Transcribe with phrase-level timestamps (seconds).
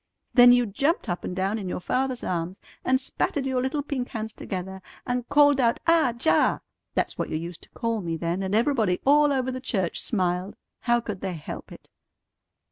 [0.33, 4.07] Then you jumped up and down in your father's arms, and spatted your little pink
[4.07, 6.61] hands together, and called out 'Ah Jah!'
[6.95, 10.55] That's what you used to call me then, and everybody all over the church smiled.
[10.79, 11.87] How could they help it?"